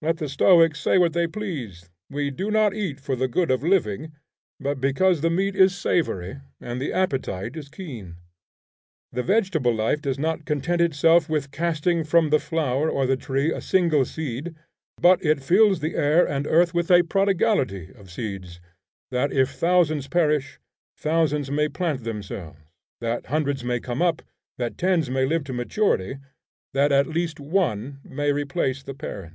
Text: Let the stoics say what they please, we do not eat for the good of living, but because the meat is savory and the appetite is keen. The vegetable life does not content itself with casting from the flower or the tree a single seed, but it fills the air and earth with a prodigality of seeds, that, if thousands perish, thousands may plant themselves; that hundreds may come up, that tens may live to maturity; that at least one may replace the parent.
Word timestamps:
Let 0.00 0.18
the 0.18 0.28
stoics 0.28 0.78
say 0.78 0.96
what 0.96 1.12
they 1.12 1.26
please, 1.26 1.90
we 2.08 2.30
do 2.30 2.52
not 2.52 2.72
eat 2.72 3.00
for 3.00 3.16
the 3.16 3.26
good 3.26 3.50
of 3.50 3.64
living, 3.64 4.12
but 4.60 4.80
because 4.80 5.22
the 5.22 5.28
meat 5.28 5.56
is 5.56 5.74
savory 5.76 6.38
and 6.60 6.80
the 6.80 6.92
appetite 6.92 7.56
is 7.56 7.68
keen. 7.68 8.14
The 9.10 9.24
vegetable 9.24 9.74
life 9.74 10.00
does 10.00 10.16
not 10.16 10.44
content 10.44 10.80
itself 10.80 11.28
with 11.28 11.50
casting 11.50 12.04
from 12.04 12.30
the 12.30 12.38
flower 12.38 12.88
or 12.88 13.06
the 13.06 13.16
tree 13.16 13.50
a 13.52 13.60
single 13.60 14.04
seed, 14.04 14.54
but 15.02 15.20
it 15.26 15.42
fills 15.42 15.80
the 15.80 15.96
air 15.96 16.24
and 16.28 16.46
earth 16.46 16.72
with 16.72 16.92
a 16.92 17.02
prodigality 17.02 17.90
of 17.96 18.08
seeds, 18.08 18.60
that, 19.10 19.32
if 19.32 19.50
thousands 19.50 20.06
perish, 20.06 20.60
thousands 20.96 21.50
may 21.50 21.68
plant 21.68 22.04
themselves; 22.04 22.60
that 23.00 23.26
hundreds 23.26 23.64
may 23.64 23.80
come 23.80 24.00
up, 24.00 24.22
that 24.58 24.78
tens 24.78 25.10
may 25.10 25.26
live 25.26 25.42
to 25.42 25.52
maturity; 25.52 26.18
that 26.72 26.92
at 26.92 27.08
least 27.08 27.40
one 27.40 27.98
may 28.04 28.30
replace 28.30 28.84
the 28.84 28.94
parent. 28.94 29.34